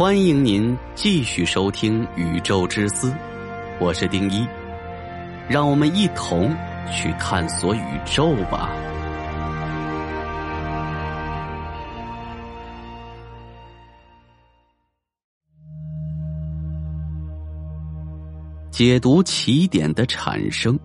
[0.00, 3.10] 欢迎您继续收听《宇宙之思》，
[3.78, 4.46] 我是丁一，
[5.46, 6.56] 让我们一同
[6.90, 8.70] 去探索宇宙吧。
[18.70, 20.80] 解读起点的产生，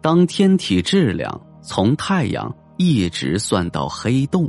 [0.00, 4.48] 当天体质量从太阳一直算到黑洞。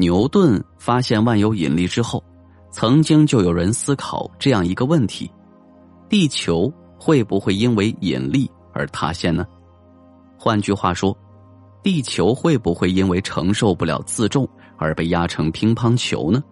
[0.00, 2.24] 牛顿发现万有引力之后，
[2.72, 5.30] 曾经就有人思考这样一个问题：
[6.08, 9.46] 地球会不会因为引力而塌陷呢？
[10.38, 11.14] 换句话说，
[11.82, 16.42] 地球会不会因为承受不了自重而被压成乒乓球呢？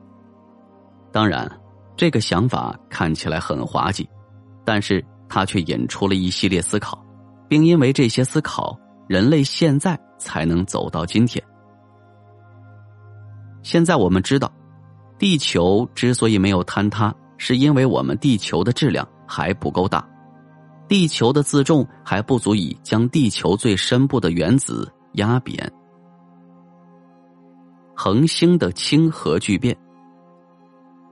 [1.10, 1.50] 当然，
[1.96, 4.06] 这个想法看起来很滑稽，
[4.62, 7.02] 但是它却引出了一系列思考，
[7.48, 11.42] 并因为这些思考，人类现在才能走到今天。
[13.68, 14.50] 现在我们知道，
[15.19, 20.02] 地球之所以没有坍塌，是因为我们地球的质量还不够大，
[20.88, 25.70] 地球的自重还不足以将地球最深部的原子压扁。
[27.94, 29.77] 恒星的氢核聚变，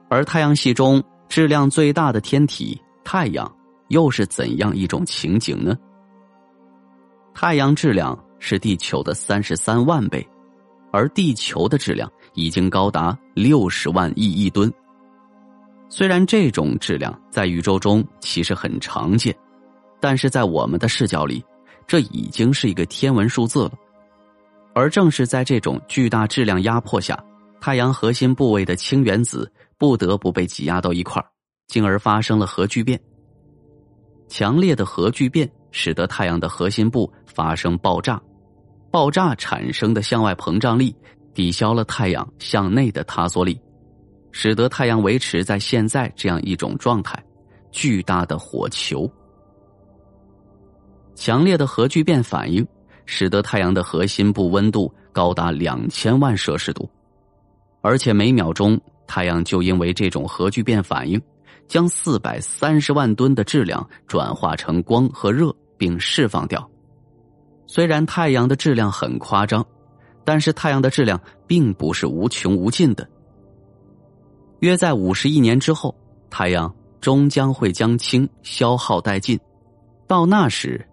[0.09, 3.55] 而太阳系中质量最大的天体太阳，
[3.89, 5.77] 又是怎样一种情景呢？
[7.35, 10.27] 太阳质量是地球的三十三万倍。
[10.93, 14.73] 而地球的质量已经高达六十万亿亿吨。
[15.89, 19.35] 虽然这种质量在宇宙中其实很常见，
[20.01, 21.45] 但是在我们的视角里，
[21.87, 23.73] 这已经是一个天文数字了。
[24.75, 27.19] 而正是在这种巨大质量压迫下，
[27.61, 31.25] 太阳核心部位的氢原子不得不被挤压到一块
[31.67, 33.01] 进而发生了核聚变。
[34.29, 38.21] 强烈的核聚变使得太阳的核心部发生爆炸。
[38.91, 40.95] 爆炸产生的向外膨胀力
[41.37, 43.61] 抵消了太阳向内的塌缩力，
[44.33, 47.23] 使得太阳维持在现在这样一种状态——
[47.71, 49.09] 巨大的火球。
[51.15, 52.67] 强烈的核聚变反应
[53.05, 56.89] 使得太阳的核心部温度高达两千万摄氏度，
[57.83, 61.21] 而且每秒钟太阳就因为这种核聚变反应，
[61.69, 66.67] 将四百三十万吨的质量转化成光和热，并释放掉。
[67.67, 69.63] 虽然太阳的质量很夸张，
[70.27, 73.09] 但是太阳的质量并不是无穷无尽的。
[74.59, 75.95] 约在五十亿年之后，
[76.29, 79.39] 太阳终将会将氢消耗殆尽。
[80.07, 80.87] 到那时，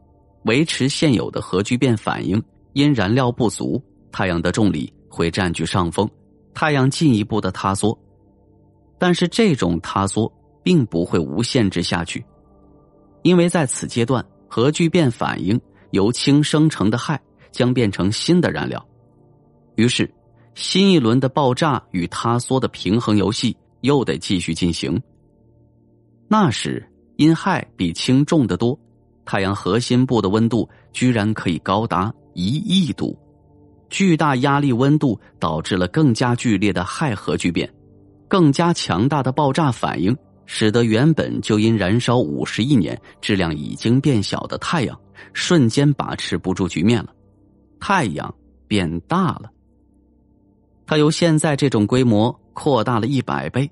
[0.45, 2.41] 维持现有的核聚变反应
[2.73, 6.09] 因燃料不足，太阳的重力会占据上风，
[6.53, 7.97] 太阳进一步的塌缩。
[8.97, 12.23] 但是这种塌缩并不会无限制下去，
[13.23, 15.59] 因为在此阶段，核聚变反应。
[15.91, 17.19] 由氢生成的氦
[17.51, 18.83] 将变成新的燃料，
[19.75, 20.09] 于是
[20.55, 25.01] 新一轮的爆炸与塌缩的平衡游戏又得继续进行。
[26.27, 28.77] 那时因氦比氢重得多，
[29.25, 33.17] 太阳核心部的温度居然可以高达一亿度，
[33.89, 37.71] 巨大压力温度导致了更加剧烈的氦核聚变，
[38.27, 44.99] 更加强大的爆炸反应，使得原本就因燃烧五十亿年质量已经变小的太阳。
[45.33, 47.13] 瞬间把持不住局面了，
[47.79, 48.33] 太阳
[48.67, 49.49] 变大了。
[50.85, 53.69] 它由现在这种规模扩大了一百倍，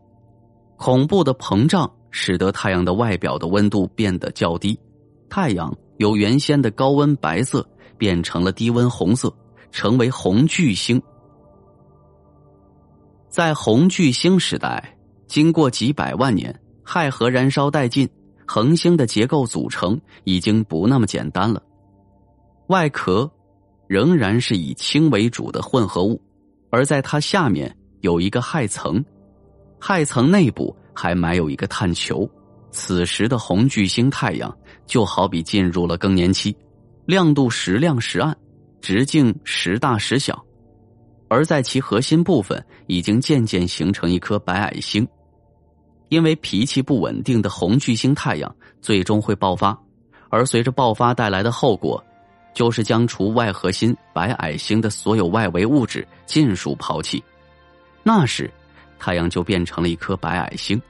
[0.77, 4.79] 恐怖的膨胀使得太阳的外表的温度变得较低，
[5.29, 7.67] 太阳由原先的高温白色
[7.97, 9.33] 变成了低温红色，
[9.71, 11.01] 成为红巨星。
[13.29, 14.97] 在红巨星时代，
[15.27, 18.09] 经过几百万年，氦核燃烧殆尽。
[18.47, 21.63] 恒星的结构组成已经不那么简单了，
[22.67, 23.31] 外壳
[23.87, 26.21] 仍然是以氢为主的混合物，
[26.71, 29.03] 而在它下面有一个氦层，
[29.79, 32.27] 氦层内部还埋有一个碳球。
[32.71, 36.55] 此时的红巨星太阳就好比进入了更年期，
[37.05, 38.35] 亮度时亮时暗，
[38.79, 40.41] 直径时大时小，
[41.27, 45.05] 而在其核心部分已经渐渐形成一颗白矮星。
[46.07, 49.77] 因为脾气不稳定的红巨星太阳最终会爆发，
[50.29, 52.01] 而随着爆发带来的后果，
[52.53, 57.23] 就是将除外核心白矮星的所有外围物质尽数抛弃。
[58.03, 58.51] 那时，
[58.99, 60.81] 太阳就变成了一颗白矮星。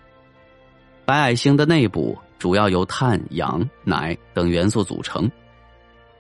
[1.06, 5.30] 白矮星的内部主要由碳、氧、氖等元素组成。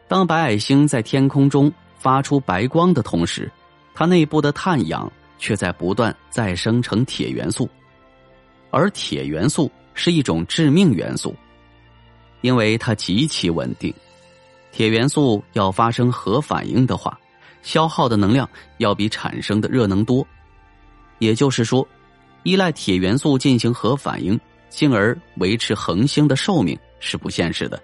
[0.07, 3.49] 当白矮星在天空中发出白光的同时，
[3.93, 7.69] 它内部的碳、氧却在不断再生成铁元素。
[8.69, 11.35] 而铁元素是一种致命元素，
[12.41, 13.93] 因为它极其稳定。
[14.71, 17.19] 铁元素要发生核反应的话，
[17.61, 20.25] 消耗的能量要比产生的热能多。
[21.19, 21.87] 也就是说，
[22.43, 24.39] 依赖铁元素进行核反应，
[24.69, 27.81] 进而维持恒星的寿命是不现实的。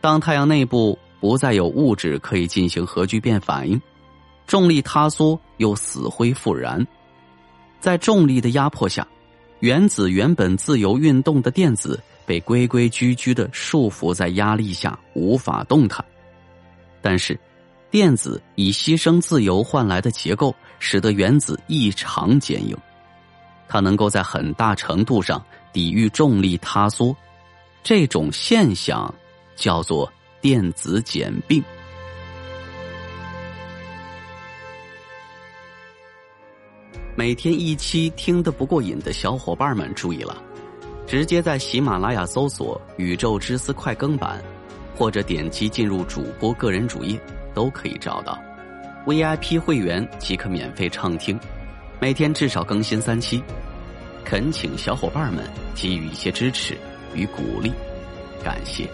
[0.00, 3.80] 当太阳内部不再有物质可以进行核聚变反应，
[4.46, 6.86] 重力塌缩又死灰复燃，
[7.80, 9.06] 在重力的压迫下，
[9.60, 16.04] 原子原本自由运动的电子被规规矩矩的束缚在压力下，无法动弹。
[17.00, 17.38] 但是。
[17.90, 22.76] 电子以牺牲自由换来的结构，使得原子异常坚硬，
[23.68, 25.40] 它能够在很大程度上
[25.72, 27.16] 抵御重力塌缩。
[27.84, 29.14] 这种现象
[29.54, 31.62] 叫做电子简并。
[37.14, 40.42] 每天一期听得不过瘾的小伙伴们注意了，
[41.06, 44.42] 直接在喜马拉雅搜索“宇宙之思快更版”，
[44.96, 47.20] 或者点击进入主播个人主页。
[47.54, 48.36] 都可以找到
[49.06, 51.38] ，VIP 会员即可免费畅听，
[52.00, 53.40] 每天至少更新三期，
[54.24, 56.76] 恳请小伙伴们给予一些支持
[57.14, 57.72] 与鼓励，
[58.42, 58.88] 感谢。